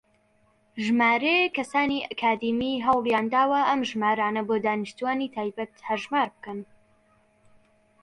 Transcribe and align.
ژمارەیەک 0.85 1.51
کەسانی 1.57 2.05
ئەکادیمی 2.09 2.83
هەوڵیانداوە 2.87 3.61
ئەم 3.69 3.81
ژمارانە 3.89 4.41
بۆ 4.47 4.55
دانیشتووانی 4.65 5.31
تایبەت 5.35 5.73
هەژمار 5.89 6.27
بکەن. 6.35 6.59